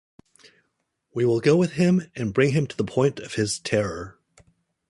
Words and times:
We 1.13 1.25
will 1.25 1.39
go 1.39 1.55
with 1.57 1.73
him 1.73 2.09
and 2.15 2.33
bring 2.33 2.53
him 2.53 2.65
to 2.65 2.75
the 2.75 2.83
point 2.83 3.19
of 3.19 3.35
his 3.35 3.59
terror. 3.59 4.17